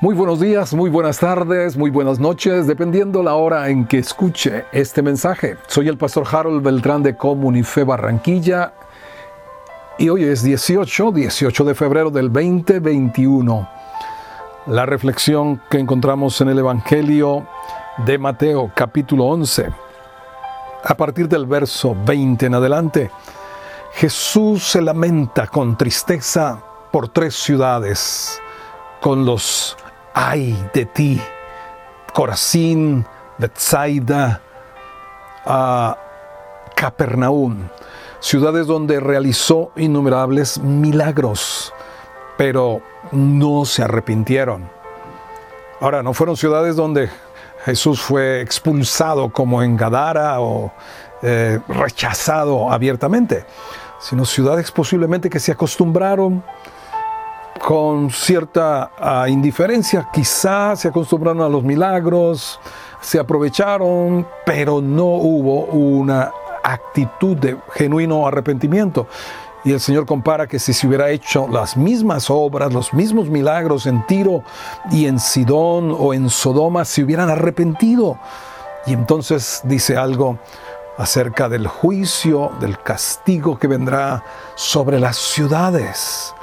[0.00, 4.64] Muy buenos días, muy buenas tardes, muy buenas noches, dependiendo la hora en que escuche
[4.70, 5.56] este mensaje.
[5.66, 8.74] Soy el pastor Harold Beltrán de Comunife Barranquilla
[9.98, 13.68] y hoy es 18, 18 de febrero del 2021.
[14.68, 17.48] La reflexión que encontramos en el Evangelio
[18.06, 19.68] de Mateo capítulo 11.
[20.84, 23.10] A partir del verso 20 en adelante,
[23.94, 26.62] Jesús se lamenta con tristeza
[26.92, 28.40] por tres ciudades,
[29.00, 29.76] con los
[30.20, 31.20] ay de ti,
[32.12, 33.06] Corazín,
[33.38, 34.40] Bethsaida,
[36.74, 37.68] Capernaum,
[38.18, 41.72] ciudades donde realizó innumerables milagros,
[42.36, 42.82] pero
[43.12, 44.68] no se arrepintieron.
[45.80, 47.08] Ahora, no fueron ciudades donde
[47.64, 50.72] Jesús fue expulsado como en Gadara o
[51.22, 53.44] eh, rechazado abiertamente,
[54.00, 56.42] sino ciudades posiblemente que se acostumbraron
[57.58, 62.60] con cierta ah, indiferencia, quizás se acostumbraron a los milagros,
[63.00, 66.30] se aprovecharon, pero no hubo una
[66.62, 69.06] actitud de genuino arrepentimiento.
[69.64, 73.86] Y el Señor compara que si se hubiera hecho las mismas obras, los mismos milagros
[73.86, 74.42] en Tiro
[74.90, 78.18] y en Sidón o en Sodoma, se hubieran arrepentido.
[78.86, 80.38] Y entonces dice algo
[80.96, 84.24] acerca del juicio, del castigo que vendrá
[84.54, 86.34] sobre las ciudades.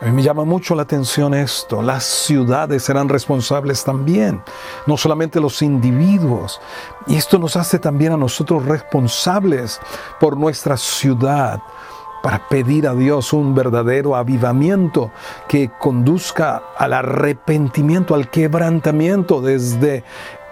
[0.00, 1.80] A mí me llama mucho la atención esto.
[1.80, 4.42] Las ciudades serán responsables también,
[4.86, 6.60] no solamente los individuos.
[7.06, 9.80] Y esto nos hace también a nosotros responsables
[10.20, 11.62] por nuestra ciudad
[12.22, 15.12] para pedir a Dios un verdadero avivamiento
[15.48, 20.04] que conduzca al arrepentimiento, al quebrantamiento desde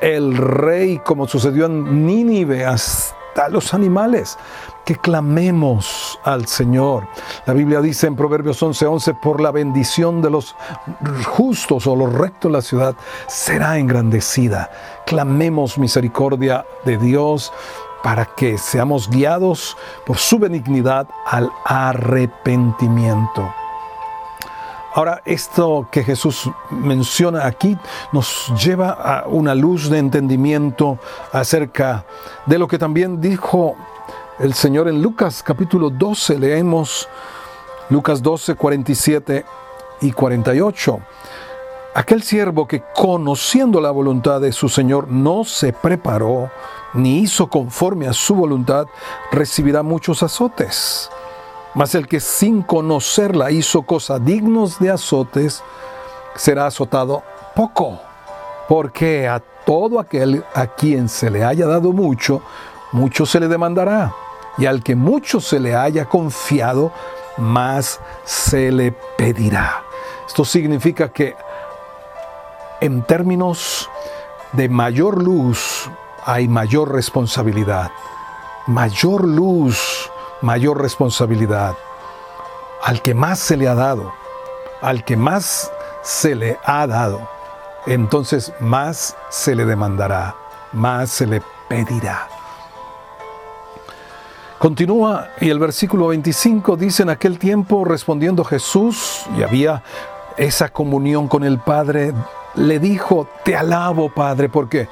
[0.00, 4.38] el rey, como sucedió en Nínive, hasta los animales
[4.84, 7.06] que clamemos al Señor.
[7.46, 10.54] La Biblia dice en Proverbios 11:11, por la bendición de los
[11.26, 12.94] justos o los rectos la ciudad
[13.26, 14.70] será engrandecida.
[15.06, 17.52] Clamemos misericordia de Dios
[18.02, 23.61] para que seamos guiados por su benignidad al arrepentimiento.
[24.94, 27.78] Ahora, esto que Jesús menciona aquí
[28.12, 30.98] nos lleva a una luz de entendimiento
[31.32, 32.04] acerca
[32.44, 33.74] de lo que también dijo
[34.38, 36.38] el Señor en Lucas capítulo 12.
[36.38, 37.08] Leemos
[37.88, 39.46] Lucas 12, 47
[40.02, 40.98] y 48.
[41.94, 46.50] Aquel siervo que conociendo la voluntad de su Señor no se preparó
[46.92, 48.86] ni hizo conforme a su voluntad,
[49.30, 51.10] recibirá muchos azotes.
[51.74, 55.62] Mas el que sin conocerla hizo cosas dignos de azotes,
[56.34, 57.22] será azotado
[57.54, 58.00] poco.
[58.68, 62.42] Porque a todo aquel a quien se le haya dado mucho,
[62.92, 64.12] mucho se le demandará
[64.58, 66.92] y al que mucho se le haya confiado,
[67.38, 69.82] más se le pedirá.
[70.26, 71.34] Esto significa que
[72.80, 73.88] en términos
[74.52, 75.90] de mayor luz
[76.24, 77.90] hay mayor responsabilidad.
[78.66, 80.01] Mayor luz,
[80.42, 81.74] mayor responsabilidad.
[82.82, 84.12] Al que más se le ha dado,
[84.80, 85.70] al que más
[86.02, 87.28] se le ha dado,
[87.86, 90.34] entonces más se le demandará,
[90.72, 92.28] más se le pedirá.
[94.58, 99.82] Continúa y el versículo 25 dice, en aquel tiempo respondiendo Jesús, y había
[100.36, 102.12] esa comunión con el Padre,
[102.54, 104.88] le dijo, te alabo Padre, porque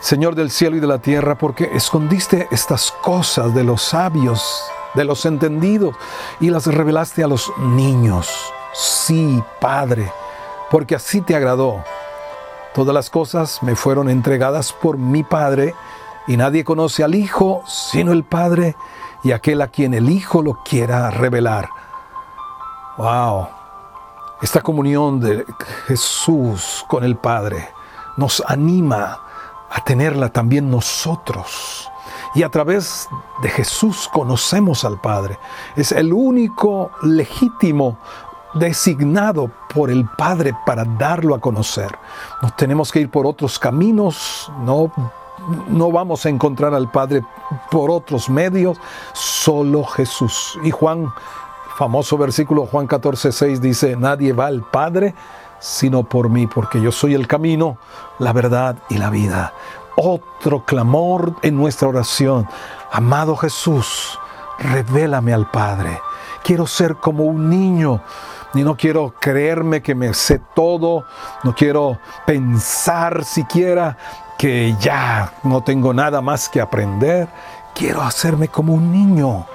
[0.00, 4.62] Señor del cielo y de la tierra, porque escondiste estas cosas de los sabios,
[4.94, 5.94] de los entendidos,
[6.40, 8.28] y las revelaste a los niños.
[8.72, 10.10] Sí, Padre,
[10.70, 11.84] porque así te agradó.
[12.74, 15.74] Todas las cosas me fueron entregadas por mi Padre,
[16.26, 18.76] y nadie conoce al Hijo sino el Padre
[19.24, 21.68] y aquel a quien el Hijo lo quiera revelar.
[22.96, 23.48] ¡Wow!
[24.42, 25.44] Esta comunión de
[25.86, 27.68] Jesús con el Padre
[28.16, 29.20] nos anima
[29.70, 31.90] a tenerla también nosotros.
[32.34, 33.08] Y a través
[33.42, 35.38] de Jesús conocemos al Padre.
[35.76, 37.98] Es el único legítimo
[38.54, 41.90] designado por el Padre para darlo a conocer.
[42.42, 44.92] Nos tenemos que ir por otros caminos, no
[45.68, 47.24] no vamos a encontrar al Padre
[47.70, 48.78] por otros medios,
[49.12, 50.58] solo Jesús.
[50.62, 51.12] Y Juan,
[51.76, 55.14] famoso versículo Juan 14, 6 dice, nadie va al Padre
[55.60, 57.76] sino por mí, porque yo soy el camino,
[58.18, 59.52] la verdad y la vida.
[59.96, 62.48] Otro clamor en nuestra oración,
[62.92, 64.18] amado Jesús,
[64.58, 66.00] revélame al Padre.
[66.42, 68.00] Quiero ser como un niño
[68.54, 71.04] y no quiero creerme que me sé todo,
[71.42, 73.96] no quiero pensar siquiera
[74.38, 77.28] que ya no tengo nada más que aprender.
[77.74, 79.46] Quiero hacerme como un niño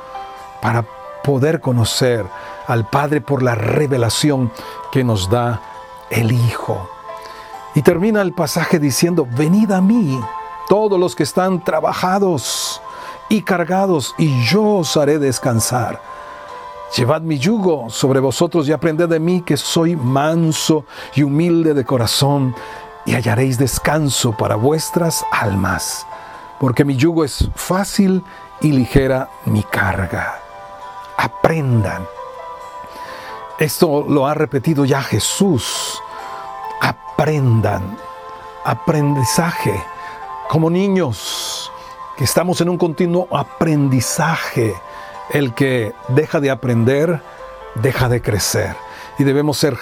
[0.62, 0.86] para
[1.24, 2.26] poder conocer
[2.68, 4.52] al Padre por la revelación
[4.92, 5.62] que nos da
[6.10, 6.95] el Hijo.
[7.76, 10.20] Y termina el pasaje diciendo, venid a mí,
[10.70, 12.82] todos los que están trabajados
[13.30, 16.02] y cargados, y yo os haré descansar.
[16.96, 21.84] Llevad mi yugo sobre vosotros y aprended de mí que soy manso y humilde de
[21.84, 22.56] corazón,
[23.06, 26.08] y hallaréis descanso para vuestras almas,
[26.60, 28.24] porque mi yugo es fácil
[28.62, 30.40] y ligera mi carga.
[31.18, 32.08] Aprendan.
[33.60, 36.02] Esto lo ha repetido ya Jesús.
[37.18, 37.98] Aprendan.
[38.66, 39.82] Aprendizaje.
[40.50, 41.72] Como niños
[42.18, 44.74] que estamos en un continuo aprendizaje
[45.30, 47.22] el que deja de aprender,
[47.76, 48.76] deja de crecer.
[49.18, 49.78] Y debemos ser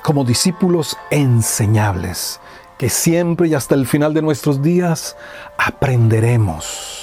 [0.00, 2.40] como discípulos enseñables,
[2.78, 5.14] que siempre y hasta el final de nuestros días
[5.58, 7.01] aprenderemos.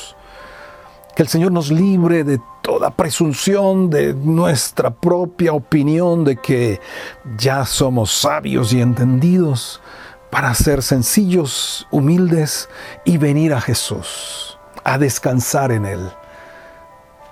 [1.20, 6.80] Que el Señor nos libre de toda presunción de nuestra propia opinión de que
[7.38, 9.82] ya somos sabios y entendidos
[10.32, 12.70] para ser sencillos, humildes
[13.04, 16.10] y venir a Jesús, a descansar en Él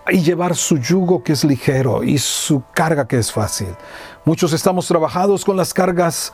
[0.10, 3.74] y llevar su yugo que es ligero y su carga que es fácil.
[4.26, 6.34] Muchos estamos trabajados con las cargas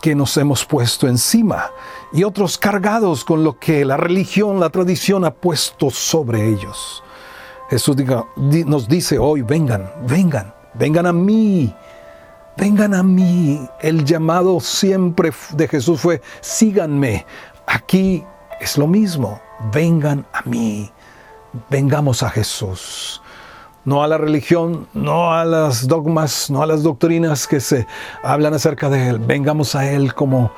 [0.00, 1.70] que nos hemos puesto encima
[2.12, 7.02] y otros cargados con lo que la religión, la tradición ha puesto sobre ellos.
[7.68, 7.96] Jesús
[8.36, 11.74] nos dice hoy, vengan, vengan, vengan a mí,
[12.56, 13.68] vengan a mí.
[13.80, 17.26] El llamado siempre de Jesús fue, síganme.
[17.66, 18.24] Aquí
[18.60, 19.40] es lo mismo,
[19.72, 20.90] vengan a mí
[21.68, 23.22] vengamos a Jesús.
[23.84, 27.86] No a la religión, no a las dogmas, no a las doctrinas que se
[28.22, 29.18] hablan acerca de Él.
[29.18, 30.52] Vengamos a Él como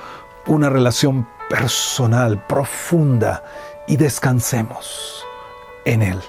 [0.46, 3.44] una relación personal, profunda,
[3.86, 5.24] y descansemos
[5.84, 6.20] en Él.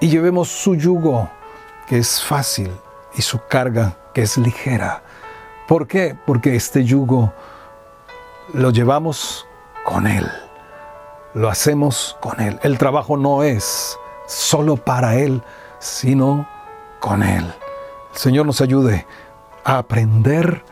[0.00, 1.28] Y llevemos su yugo,
[1.86, 2.72] que es fácil,
[3.16, 5.02] y su carga, que es ligera.
[5.68, 6.16] ¿Por qué?
[6.26, 7.32] Porque este yugo
[8.52, 9.46] lo llevamos
[9.84, 10.28] con Él
[11.34, 12.58] lo hacemos con Él.
[12.62, 15.42] El trabajo no es solo para Él,
[15.84, 16.48] sino
[16.98, 17.44] con Él.
[18.12, 19.06] El Señor nos ayude
[19.64, 20.64] a aprender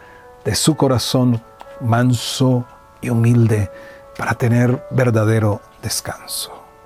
[0.44, 1.42] de su corazón
[1.80, 2.64] manso
[3.00, 3.70] y humilde
[4.16, 6.61] para tener verdadero descanso.